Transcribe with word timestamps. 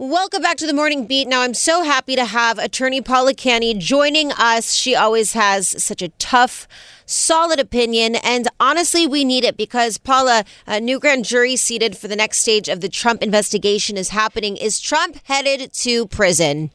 Welcome 0.00 0.42
back 0.42 0.56
to 0.58 0.66
the 0.68 0.72
Morning 0.72 1.08
Beat. 1.08 1.26
Now, 1.26 1.40
I'm 1.40 1.54
so 1.54 1.82
happy 1.82 2.14
to 2.14 2.24
have 2.24 2.56
attorney 2.60 3.00
Paula 3.00 3.34
Canny 3.34 3.74
joining 3.74 4.30
us. 4.30 4.72
She 4.72 4.94
always 4.94 5.32
has 5.32 5.82
such 5.82 6.02
a 6.02 6.10
tough, 6.20 6.68
solid 7.04 7.58
opinion, 7.58 8.14
and 8.14 8.46
honestly, 8.60 9.08
we 9.08 9.24
need 9.24 9.42
it 9.42 9.56
because 9.56 9.98
Paula, 9.98 10.44
a 10.68 10.78
new 10.78 11.00
grand 11.00 11.24
jury 11.24 11.56
seated 11.56 11.98
for 11.98 12.06
the 12.06 12.14
next 12.14 12.38
stage 12.38 12.68
of 12.68 12.80
the 12.80 12.88
Trump 12.88 13.24
investigation 13.24 13.96
is 13.96 14.10
happening. 14.10 14.56
Is 14.56 14.78
Trump 14.78 15.18
headed 15.24 15.72
to 15.72 16.06
prison? 16.06 16.70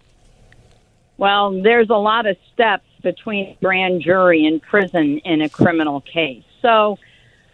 Well, 1.16 1.62
there's 1.62 1.90
a 1.90 1.96
lot 1.96 2.26
of 2.26 2.36
steps 2.54 2.90
between 3.04 3.56
grand 3.64 4.02
jury 4.02 4.46
and 4.46 4.62
prison 4.62 5.20
in 5.20 5.42
a 5.42 5.48
criminal 5.48 6.02
case. 6.02 6.44
So, 6.62 7.00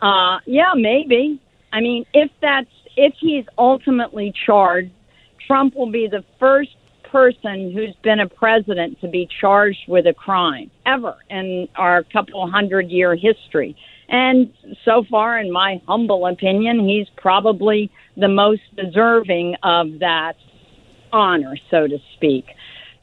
uh, 0.01 0.39
yeah, 0.47 0.71
maybe. 0.73 1.39
I 1.71 1.81
mean, 1.81 2.07
if 2.11 2.31
that's 2.41 2.71
if 2.97 3.13
he's 3.19 3.45
ultimately 3.55 4.33
charged 4.47 4.93
Trump 5.49 5.75
will 5.75 5.91
be 5.91 6.07
the 6.07 6.23
first 6.39 6.69
person 7.11 7.71
who's 7.73 7.95
been 8.03 8.19
a 8.19 8.29
president 8.29 9.01
to 9.01 9.07
be 9.07 9.27
charged 9.41 9.79
with 9.87 10.05
a 10.05 10.13
crime 10.13 10.69
ever 10.85 11.15
in 11.31 11.67
our 11.75 12.03
couple 12.03 12.47
hundred 12.51 12.91
year 12.91 13.15
history. 13.15 13.75
And 14.09 14.53
so 14.85 15.03
far, 15.09 15.39
in 15.39 15.51
my 15.51 15.81
humble 15.87 16.27
opinion, 16.27 16.87
he's 16.87 17.07
probably 17.17 17.91
the 18.15 18.27
most 18.27 18.61
deserving 18.75 19.55
of 19.63 19.99
that 19.99 20.33
honor, 21.11 21.55
so 21.71 21.87
to 21.87 21.97
speak. 22.15 22.45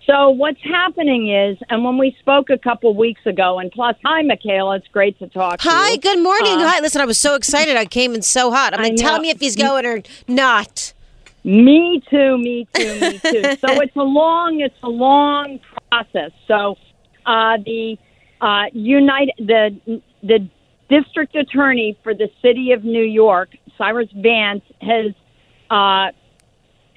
So 0.06 0.30
what's 0.30 0.62
happening 0.62 1.34
is, 1.34 1.59
and 1.68 1.84
when 1.84 1.98
we 1.98 2.16
spoke 2.20 2.48
a 2.48 2.59
couple 2.59 2.95
weeks 2.95 3.23
ago, 3.26 3.59
and 3.59 3.73
plus, 3.73 3.96
hi, 4.04 4.23
Michaela, 4.23 4.76
it's 4.76 4.87
great 4.92 5.18
to 5.18 5.28
talk 5.28 5.60
Hi, 5.62 5.88
to 5.88 5.95
you. 5.95 6.01
good 6.01 6.23
morning. 6.23 6.59
Uh, 6.60 6.68
Hi, 6.68 6.80
listen, 6.80 7.01
I 7.01 7.06
was 7.06 7.18
so 7.18 7.34
excited. 7.34 7.76
I 7.76 7.87
came 7.87 8.15
in 8.15 8.23
so 8.23 8.52
hot. 8.52 8.73
I'm 8.73 8.82
like, 8.82 8.95
tell 8.95 9.18
me 9.18 9.30
if 9.30 9.40
he's 9.40 9.56
going 9.56 9.84
or 9.84 10.02
not. 10.28 10.92
Me 11.46 12.02
too, 12.10 12.36
me 12.38 12.66
too, 12.74 13.00
me 13.00 13.20
too. 13.20 13.42
so 13.60 13.80
it's 13.80 13.95
a 13.95 14.02
long, 14.02 14.59
it's 14.60 14.74
a 14.82 14.88
long 14.88 15.60
process. 15.88 16.32
So 16.48 16.74
uh, 17.24 17.59
the 17.65 17.96
uh, 18.40 18.65
United, 18.73 19.34
the 19.38 20.02
the 20.24 20.51
district 20.88 21.37
attorney 21.37 21.96
for 22.02 22.15
the 22.15 22.29
city 22.43 22.73
of 22.73 22.82
New 22.82 23.04
York, 23.04 23.51
Cyrus 23.79 24.09
Vance, 24.16 24.65
has 24.80 25.15
uh, 25.70 26.10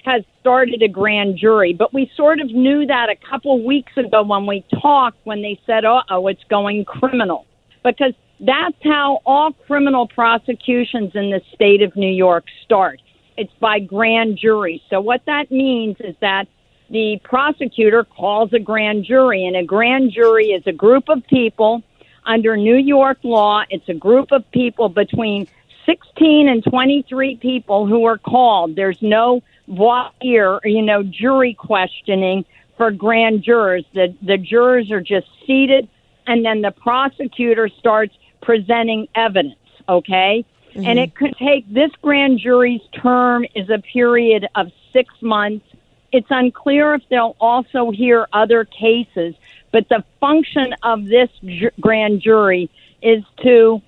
has 0.04 0.24
started 0.40 0.82
a 0.82 0.88
grand 0.88 1.38
jury. 1.38 1.72
But 1.72 1.94
we 1.94 2.10
sort 2.16 2.40
of 2.40 2.48
knew 2.48 2.84
that 2.86 3.08
a 3.08 3.16
couple 3.30 3.64
weeks 3.64 3.92
ago 3.96 4.24
when 4.24 4.46
we 4.46 4.64
talked, 4.82 5.18
when 5.22 5.42
they 5.42 5.60
said, 5.64 5.84
"Uh 5.84 6.02
oh, 6.10 6.26
it's 6.26 6.42
going 6.50 6.84
criminal," 6.86 7.46
because 7.84 8.14
that's 8.40 8.82
how 8.82 9.20
all 9.24 9.52
criminal 9.68 10.08
prosecutions 10.08 11.12
in 11.14 11.30
the 11.30 11.40
state 11.54 11.82
of 11.82 11.94
New 11.94 12.10
York 12.10 12.46
start 12.64 13.00
it's 13.40 13.52
by 13.58 13.80
grand 13.80 14.36
jury. 14.36 14.82
So 14.90 15.00
what 15.00 15.22
that 15.24 15.50
means 15.50 15.96
is 16.00 16.14
that 16.20 16.46
the 16.90 17.18
prosecutor 17.24 18.04
calls 18.04 18.52
a 18.52 18.58
grand 18.58 19.04
jury, 19.04 19.46
and 19.46 19.56
a 19.56 19.64
grand 19.64 20.12
jury 20.12 20.48
is 20.48 20.62
a 20.66 20.72
group 20.72 21.08
of 21.08 21.26
people 21.26 21.82
under 22.26 22.54
New 22.54 22.76
York 22.76 23.18
law. 23.22 23.62
It's 23.70 23.88
a 23.88 23.94
group 23.94 24.30
of 24.30 24.44
people 24.50 24.90
between 24.90 25.48
16 25.86 26.48
and 26.48 26.62
23 26.62 27.36
people 27.36 27.86
who 27.86 28.04
are 28.04 28.18
called. 28.18 28.76
There's 28.76 29.00
no 29.00 29.42
voir 29.68 30.10
dire, 30.22 30.60
you 30.64 30.82
know, 30.82 31.02
jury 31.02 31.54
questioning 31.54 32.44
for 32.76 32.90
grand 32.90 33.42
jurors. 33.42 33.86
The 33.94 34.14
the 34.20 34.36
jurors 34.36 34.90
are 34.90 35.00
just 35.00 35.28
seated, 35.46 35.88
and 36.26 36.44
then 36.44 36.60
the 36.60 36.72
prosecutor 36.72 37.70
starts 37.78 38.14
presenting 38.42 39.08
evidence. 39.14 39.54
Okay. 39.88 40.44
And 40.74 40.98
it 40.98 41.14
could 41.14 41.34
take 41.36 41.72
this 41.72 41.90
grand 42.02 42.38
jury's 42.38 42.82
term 42.92 43.44
is 43.54 43.68
a 43.70 43.78
period 43.78 44.46
of 44.54 44.70
six 44.92 45.12
months. 45.20 45.66
It's 46.12 46.26
unclear 46.30 46.94
if 46.94 47.02
they'll 47.08 47.36
also 47.40 47.90
hear 47.90 48.26
other 48.32 48.64
cases, 48.64 49.34
but 49.72 49.88
the 49.88 50.04
function 50.20 50.74
of 50.82 51.04
this 51.04 51.30
ju- 51.44 51.70
grand 51.80 52.20
jury 52.20 52.70
is 53.02 53.22
to 53.42 53.80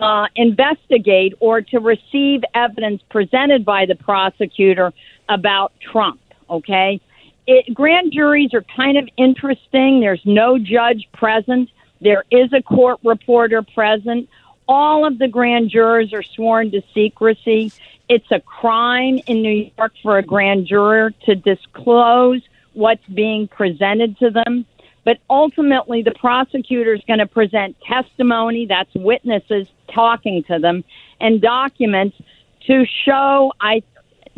uh, 0.00 0.26
investigate 0.36 1.34
or 1.40 1.60
to 1.60 1.78
receive 1.78 2.42
evidence 2.54 3.02
presented 3.10 3.64
by 3.64 3.86
the 3.86 3.94
prosecutor 3.94 4.92
about 5.28 5.72
Trump. 5.80 6.20
Okay, 6.48 7.00
it, 7.46 7.74
grand 7.74 8.12
juries 8.12 8.54
are 8.54 8.64
kind 8.76 8.96
of 8.96 9.08
interesting. 9.16 10.00
There's 10.00 10.22
no 10.24 10.58
judge 10.58 11.08
present. 11.12 11.68
There 12.00 12.24
is 12.30 12.52
a 12.52 12.62
court 12.62 12.98
reporter 13.04 13.62
present 13.62 14.28
all 14.70 15.04
of 15.04 15.18
the 15.18 15.26
grand 15.26 15.68
jurors 15.68 16.12
are 16.14 16.22
sworn 16.22 16.70
to 16.70 16.80
secrecy. 16.94 17.72
It's 18.08 18.30
a 18.30 18.38
crime 18.38 19.18
in 19.26 19.42
New 19.42 19.72
York 19.76 19.92
for 20.00 20.16
a 20.16 20.22
grand 20.22 20.68
juror 20.68 21.10
to 21.26 21.34
disclose 21.34 22.40
what's 22.74 23.04
being 23.08 23.48
presented 23.48 24.16
to 24.20 24.30
them. 24.30 24.64
But 25.04 25.18
ultimately, 25.28 26.02
the 26.02 26.12
prosecutor 26.12 26.94
is 26.94 27.02
going 27.04 27.18
to 27.18 27.26
present 27.26 27.80
testimony 27.80 28.66
that's 28.66 28.94
witnesses 28.94 29.66
talking 29.92 30.44
to 30.44 30.60
them 30.60 30.84
and 31.20 31.40
documents 31.40 32.16
to 32.68 32.86
show 33.04 33.52
I 33.60 33.82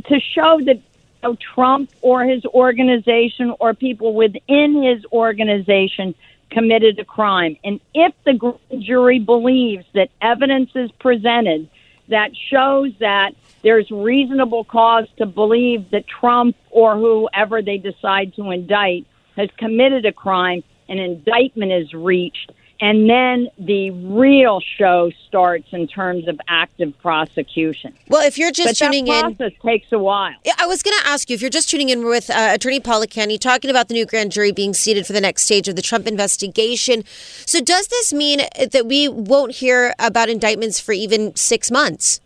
to 0.06 0.18
show 0.18 0.60
that 0.62 0.76
you 0.76 0.82
know, 1.22 1.36
Trump 1.54 1.90
or 2.00 2.24
his 2.24 2.42
organization 2.46 3.54
or 3.60 3.74
people 3.74 4.14
within 4.14 4.82
his 4.82 5.04
organization 5.12 6.14
committed 6.52 6.98
a 6.98 7.04
crime. 7.04 7.56
And 7.64 7.80
if 7.94 8.12
the 8.24 8.34
grand 8.34 8.58
jury 8.80 9.18
believes 9.18 9.84
that 9.94 10.10
evidence 10.20 10.70
is 10.74 10.90
presented 10.92 11.68
that 12.08 12.30
shows 12.50 12.92
that 13.00 13.34
there's 13.62 13.90
reasonable 13.90 14.64
cause 14.64 15.06
to 15.16 15.26
believe 15.26 15.90
that 15.90 16.04
Trump 16.06 16.56
or 16.70 16.96
whoever 16.96 17.62
they 17.62 17.78
decide 17.78 18.34
to 18.34 18.50
indict 18.50 19.06
has 19.36 19.48
committed 19.56 20.04
a 20.04 20.12
crime, 20.12 20.62
an 20.88 20.98
indictment 20.98 21.72
is 21.72 21.94
reached, 21.94 22.52
and 22.82 23.08
then 23.08 23.46
the 23.58 23.90
real 23.92 24.60
show 24.76 25.12
starts 25.28 25.68
in 25.70 25.86
terms 25.86 26.26
of 26.26 26.40
active 26.48 26.98
prosecution. 26.98 27.94
Well, 28.08 28.26
if 28.26 28.36
you're 28.36 28.50
just 28.50 28.70
But 28.70 28.78
that 28.78 28.84
tuning 28.86 29.06
in, 29.06 29.14
the 29.14 29.36
process 29.36 29.52
takes 29.62 29.92
a 29.92 30.00
while. 30.00 30.34
Yeah, 30.44 30.54
I 30.58 30.66
was 30.66 30.82
going 30.82 30.98
to 31.00 31.06
ask 31.06 31.30
you 31.30 31.34
if 31.34 31.40
you're 31.40 31.48
just 31.48 31.70
tuning 31.70 31.90
in 31.90 32.04
with 32.04 32.28
uh, 32.28 32.50
Attorney 32.52 32.80
Paula 32.80 33.06
Canny 33.06 33.38
talking 33.38 33.70
about 33.70 33.86
the 33.86 33.94
new 33.94 34.04
grand 34.04 34.32
jury 34.32 34.50
being 34.50 34.74
seated 34.74 35.06
for 35.06 35.12
the 35.12 35.20
next 35.20 35.44
stage 35.44 35.68
of 35.68 35.76
the 35.76 35.82
Trump 35.82 36.08
investigation. 36.08 37.04
So, 37.46 37.60
does 37.60 37.86
this 37.86 38.12
mean 38.12 38.40
that 38.72 38.84
we 38.84 39.06
won't 39.06 39.52
hear 39.52 39.94
about 40.00 40.28
indictments 40.28 40.80
for 40.80 40.92
even 40.92 41.36
six 41.36 41.70
months? 41.70 42.20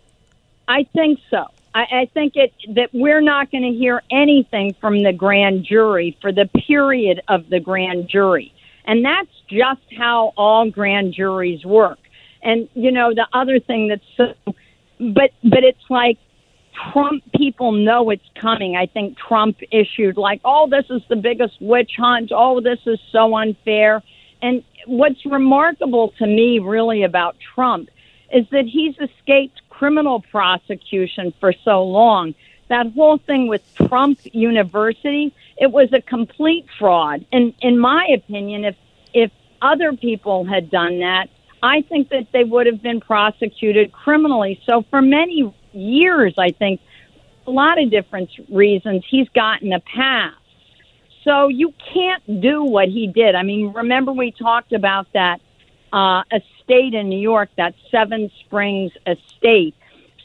I 0.67 0.85
think 0.95 1.21
so. 1.31 1.49
I, 1.75 1.83
I 1.93 2.11
think 2.15 2.33
it 2.37 2.55
that 2.77 2.89
we're 2.95 3.21
not 3.21 3.51
going 3.51 3.71
to 3.71 3.79
hear 3.79 4.03
anything 4.11 4.75
from 4.81 5.03
the 5.03 5.13
grand 5.13 5.65
jury 5.65 6.17
for 6.23 6.33
the 6.33 6.47
period 6.67 7.21
of 7.29 7.51
the 7.51 7.61
grand 7.61 8.09
jury, 8.09 8.55
and 8.87 9.05
that's 9.05 9.31
just 9.49 9.83
how 9.97 10.33
all 10.37 10.71
grand 10.71 11.15
juries 11.15 11.65
work. 11.65 11.99
And 12.43 12.69
you 12.75 12.93
know 12.93 13.13
the 13.15 13.27
other 13.33 13.59
thing 13.59 13.89
that's 13.89 14.03
so, 14.17 14.53
but 14.99 15.31
but 15.43 15.65
it's 15.65 15.79
like 15.91 16.19
Trump 16.93 17.23
people 17.37 17.73
know 17.73 18.11
it's 18.11 18.29
coming. 18.41 18.77
I 18.77 18.87
think 18.87 19.17
Trump 19.19 19.59
issued 19.73 20.17
like, 20.17 20.41
"Oh, 20.45 20.69
this 20.71 20.85
is 20.91 21.03
the 21.09 21.17
biggest 21.17 21.55
witch 21.61 21.93
hunt. 21.99 22.31
Oh, 22.35 22.61
this 22.61 22.79
is 22.87 22.99
so 23.11 23.35
unfair." 23.37 24.03
And 24.43 24.63
what's 24.87 25.25
remarkable 25.25 26.13
to 26.19 26.27
me 26.27 26.59
really 26.59 27.03
about 27.03 27.37
Trump 27.55 27.89
is 28.33 28.45
that 28.51 28.65
he's 28.67 28.95
escaped 28.99 29.61
criminal 29.71 30.23
prosecution 30.31 31.33
for 31.41 31.53
so 31.65 31.83
long. 31.83 32.35
That 32.69 32.93
whole 32.93 33.19
thing 33.19 33.47
with 33.47 33.63
Trump 33.75 34.19
University, 34.25 35.33
it 35.57 35.71
was 35.71 35.93
a 35.93 36.01
complete 36.01 36.67
fraud. 36.79 37.25
And 37.33 37.55
in 37.61 37.79
my 37.79 38.07
opinion, 38.15 38.65
if 38.65 38.77
if 39.15 39.31
other 39.63 39.93
people 39.95 40.45
had 40.45 40.71
done 40.71 40.99
that, 40.99 41.29
I 41.63 41.83
think 41.83 42.11
that 42.11 42.29
they 42.33 42.45
would 42.45 42.67
have 42.67 42.83
been 42.83 43.01
prosecuted 43.01 43.93
criminally. 43.93 44.61
So 44.67 44.83
for 44.91 45.01
many 45.01 45.55
years, 45.73 46.35
I 46.39 46.51
think 46.51 46.81
a 47.47 47.51
lot 47.51 47.81
of 47.81 47.91
different 47.91 48.31
reasons 48.51 49.05
he's 49.09 49.29
gotten 49.31 49.73
a 49.73 49.81
pass. 49.81 50.35
So 51.25 51.49
you 51.49 51.73
can't 51.93 52.41
do 52.41 52.63
what 52.63 52.89
he 52.89 53.07
did. 53.07 53.35
I 53.35 53.43
mean, 53.43 53.73
remember 53.73 54.13
we 54.13 54.31
talked 54.31 54.73
about 54.73 55.07
that 55.13 55.41
uh, 55.93 56.23
estate 56.33 56.95
in 56.95 57.09
New 57.09 57.19
York, 57.19 57.49
that 57.57 57.75
Seven 57.91 58.31
Springs 58.41 58.93
estate. 59.07 59.75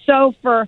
So 0.06 0.36
for 0.42 0.68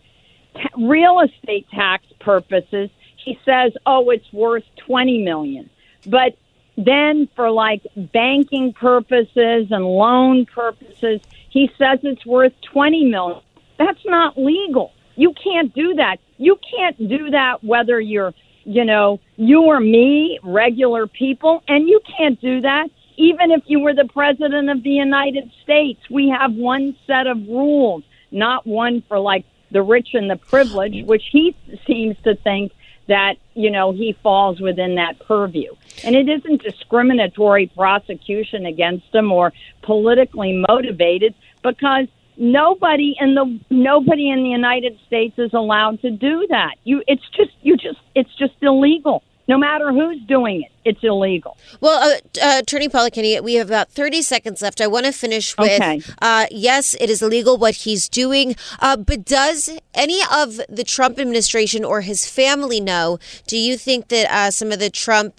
real 0.77 1.19
estate 1.21 1.67
tax 1.71 2.05
purposes, 2.19 2.89
he 3.23 3.39
says, 3.45 3.73
"Oh, 3.85 4.09
it's 4.09 4.31
worth 4.33 4.63
twenty 4.75 5.23
million. 5.23 5.69
But 6.05 6.37
then 6.77 7.29
for 7.35 7.49
like 7.51 7.85
banking 7.95 8.73
purposes 8.73 9.67
and 9.71 9.85
loan 9.85 10.45
purposes, 10.45 11.21
he 11.49 11.69
says 11.77 11.99
it's 12.03 12.25
worth 12.25 12.53
twenty 12.61 13.05
million. 13.05 13.41
That's 13.77 14.05
not 14.05 14.37
legal. 14.37 14.91
You 15.15 15.33
can't 15.33 15.73
do 15.73 15.95
that. 15.95 16.17
You 16.37 16.57
can't 16.75 16.97
do 16.97 17.29
that 17.29 17.63
whether 17.63 17.99
you're, 17.99 18.33
you 18.63 18.83
know, 18.83 19.19
you 19.35 19.61
or 19.63 19.79
me, 19.79 20.39
regular 20.43 21.05
people, 21.07 21.63
and 21.67 21.87
you 21.87 22.01
can't 22.17 22.39
do 22.41 22.61
that 22.61 22.89
even 23.17 23.51
if 23.51 23.61
you 23.67 23.79
were 23.79 23.93
the 23.93 24.09
president 24.13 24.69
of 24.69 24.83
the 24.83 24.89
United 24.89 25.51
States. 25.63 25.99
We 26.09 26.29
have 26.29 26.53
one 26.53 26.95
set 27.05 27.27
of 27.27 27.37
rules, 27.47 28.03
not 28.31 28.65
one 28.65 29.03
for 29.07 29.19
like 29.19 29.45
the 29.73 29.81
rich 29.81 30.09
and 30.13 30.29
the 30.29 30.37
privileged, 30.37 31.05
which 31.05 31.23
he 31.31 31.55
seems 31.85 32.15
to 32.23 32.35
think 32.35 32.71
that 33.07 33.35
you 33.53 33.69
know 33.69 33.91
he 33.91 34.15
falls 34.23 34.61
within 34.61 34.95
that 34.95 35.19
purview. 35.19 35.73
And 36.03 36.15
it 36.15 36.27
isn't 36.29 36.61
discriminatory 36.61 37.67
prosecution 37.67 38.65
against 38.65 39.13
him 39.13 39.31
or 39.31 39.53
politically 39.83 40.63
motivated 40.67 41.33
because 41.63 42.07
nobody 42.37 43.15
in 43.19 43.35
the 43.35 43.59
nobody 43.69 44.29
in 44.29 44.43
the 44.43 44.49
United 44.49 44.97
States 45.07 45.37
is 45.37 45.53
allowed 45.53 46.01
to 46.01 46.11
do 46.11 46.45
that. 46.49 46.75
You 46.83 47.03
it's 47.07 47.27
just 47.35 47.51
you 47.61 47.77
just 47.77 47.99
it's 48.15 48.33
just 48.35 48.53
illegal. 48.61 49.23
No 49.47 49.57
matter 49.57 49.91
who's 49.91 50.21
doing 50.21 50.61
it, 50.63 50.71
it's 50.85 51.03
illegal. 51.03 51.57
Well, 51.81 52.01
uh, 52.01 52.15
uh, 52.41 52.59
Attorney 52.59 52.87
Paula 52.87 53.11
Canny, 53.11 53.39
we 53.41 53.55
have 53.55 53.67
about 53.67 53.89
30 53.89 54.21
seconds 54.21 54.61
left. 54.61 54.79
I 54.79 54.87
want 54.87 55.05
to 55.05 55.11
finish 55.11 55.57
with 55.57 55.69
Okay. 55.81 56.01
uh, 56.21 56.45
yes, 56.49 56.95
it 57.01 57.09
is 57.09 57.21
illegal 57.21 57.57
what 57.57 57.75
he's 57.75 58.07
doing, 58.07 58.55
uh, 58.79 58.95
but 58.95 59.25
does 59.25 59.77
any 59.93 60.21
of 60.33 60.61
the 60.69 60.85
Trump 60.85 61.19
administration 61.19 61.83
or 61.83 62.01
his 62.01 62.25
family 62.25 62.79
know? 62.79 63.19
Do 63.45 63.57
you 63.57 63.77
think 63.77 64.07
that 64.07 64.31
uh, 64.33 64.49
some 64.51 64.71
of 64.71 64.79
the 64.79 64.89
Trump 64.89 65.35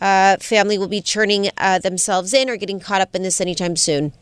uh, 0.00 0.36
family 0.38 0.76
will 0.76 0.88
be 0.88 1.00
turning 1.00 1.50
uh, 1.56 1.78
themselves 1.78 2.34
in 2.34 2.50
or 2.50 2.56
getting 2.56 2.80
caught 2.80 3.00
up 3.00 3.14
in 3.14 3.22
this 3.22 3.40
anytime 3.40 3.76
soon? 3.76 4.12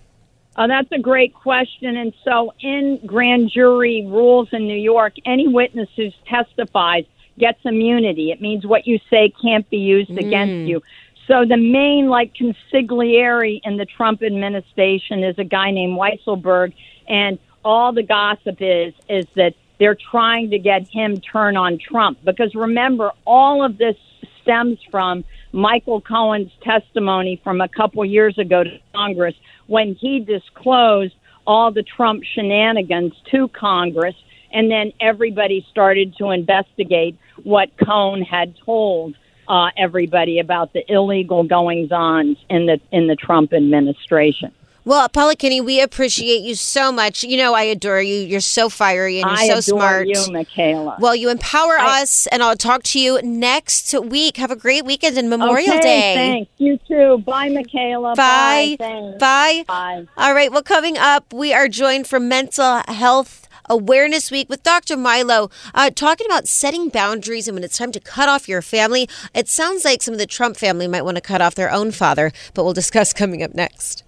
Uh, 0.57 0.67
that's 0.67 0.93
a 0.93 0.99
great 0.99 1.33
question. 1.33 1.97
And 1.97 2.13
so, 2.23 2.53
in 2.61 3.01
grand 3.07 3.51
jury 3.51 4.05
rules 4.07 4.49
in 4.53 4.67
New 4.67 4.77
York, 4.77 5.15
any 5.25 5.49
witness 5.49 5.89
who 5.97 6.11
testifies 6.27 7.05
gets 7.39 7.61
immunity. 7.65 8.31
It 8.31 8.41
means 8.41 8.67
what 8.67 8.87
you 8.87 8.99
say 9.11 9.33
can't 9.43 9.69
be 9.71 9.79
used 9.79 10.11
against 10.11 10.53
mm. 10.53 10.69
you. 10.69 10.83
So, 11.27 11.45
the 11.45 11.57
main, 11.57 12.09
like, 12.09 12.35
consigliere 12.35 13.61
in 13.63 13.77
the 13.77 13.87
Trump 13.87 14.23
administration 14.23 15.23
is 15.23 15.39
a 15.39 15.45
guy 15.45 15.71
named 15.71 15.97
Weisselberg. 15.99 16.73
And 17.09 17.39
all 17.65 17.93
the 17.93 18.03
gossip 18.03 18.57
is, 18.61 18.93
is 19.09 19.27
that 19.37 19.55
they're 19.79 19.97
trying 20.11 20.51
to 20.51 20.59
get 20.59 20.89
him 20.89 21.21
turn 21.21 21.57
on 21.57 21.79
Trump. 21.79 22.19
Because 22.25 22.55
remember, 22.55 23.13
all 23.25 23.65
of 23.65 23.79
this 23.79 23.97
stems 24.43 24.79
from 24.91 25.25
Michael 25.53 26.01
Cohen's 26.01 26.53
testimony 26.63 27.41
from 27.43 27.61
a 27.61 27.69
couple 27.69 28.05
years 28.05 28.39
ago 28.39 28.65
to 28.65 28.79
Congress 28.95 29.35
when 29.67 29.95
he 29.95 30.21
disclosed 30.21 31.15
all 31.47 31.71
the 31.73 31.83
Trump 31.83 32.23
shenanigans 32.25 33.15
to 33.31 33.49
Congress, 33.49 34.15
and 34.53 34.71
then 34.71 34.93
everybody 35.01 35.67
started 35.71 36.15
to 36.19 36.31
investigate 36.31 37.17
what 37.43 37.71
Cohen 37.77 38.23
had 38.23 38.55
told 38.65 39.15
uh, 39.49 39.71
everybody 39.77 40.39
about 40.39 40.73
the 40.73 40.85
illegal 40.93 41.45
goings 41.45 41.93
on 41.93 42.37
in 42.49 42.67
the 42.67 42.81
in 42.91 43.07
the 43.09 43.17
Trump 43.17 43.53
administration. 43.53 44.53
Well, 44.85 45.09
Paula 45.09 45.37
Canny, 45.37 45.61
we 45.61 45.81
appreciate 45.81 46.43
you 46.43 46.57
so 46.57 46.91
much. 46.91 47.23
You 47.23 47.37
know, 47.37 47.55
I 47.55 47.63
adore 47.63 48.03
you. 48.03 48.17
You're 48.17 48.41
so 48.41 48.69
fiery 48.69 49.21
and 49.21 49.31
you're 49.31 49.39
I 49.39 49.61
so 49.61 49.75
adore 49.75 49.81
smart. 49.81 50.09
you, 50.09 50.33
Michaela. 50.33 50.97
Well, 50.99 51.15
you 51.15 51.31
empower 51.31 51.79
I- 51.79 52.03
us, 52.03 52.27
and 52.29 52.43
I'll 52.43 52.57
talk 52.57 52.83
to 52.85 52.99
you 53.01 53.21
next 53.23 53.95
week. 54.01 54.39
Have 54.39 54.51
a 54.51 54.57
great 54.57 54.85
weekend 54.85 55.17
and 55.19 55.31
Memorial 55.31 55.75
okay, 55.75 55.81
Day. 55.81 56.15
Thanks. 56.15 56.51
You 56.59 56.79
too. 56.89 57.23
Bye, 57.25 57.49
Michaela. 57.51 58.17
Bye. 58.17 58.75
Thanks. 58.77 59.19
Bye. 59.21 59.65
Bye. 59.69 60.07
All 60.17 60.35
right. 60.35 60.51
Well, 60.51 60.63
coming 60.63 60.99
up, 60.99 61.33
we 61.33 61.53
are 61.53 61.69
joined 61.69 62.09
for 62.09 62.19
Mental 62.19 62.83
Health 62.89 63.42
Awareness 63.69 64.31
Week 64.31 64.49
with 64.49 64.63
Dr. 64.63 64.97
Milo, 64.97 65.51
uh, 65.75 65.91
talking 65.91 66.27
about 66.27 66.49
setting 66.49 66.89
boundaries 66.89 67.49
and 67.49 67.55
when 67.55 67.65
it's 67.65 67.79
time 67.79 67.93
to 67.93 68.01
cut 68.01 68.29
off 68.29 68.49
your 68.49 68.63
family. 68.63 69.09
It 69.35 69.49
sounds 69.49 69.85
like 69.85 70.03
some 70.03 70.15
of 70.15 70.19
the 70.19 70.27
Trump 70.27 70.57
family 70.57 70.89
might 70.89 71.05
want 71.05 71.17
to 71.17 71.21
cut 71.21 71.41
off 71.41 71.55
their 71.55 71.71
own 71.71 71.91
father, 71.91 72.33
but 72.55 72.65
we'll 72.65 72.73
discuss 72.73 73.13
coming 73.13 73.43
up 73.43 73.55
next. 73.55 74.05